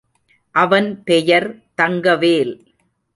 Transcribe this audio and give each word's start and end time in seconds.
அவன் 0.55 1.03
பெயர் 1.03 1.47
தங்கவேல். 1.75 2.53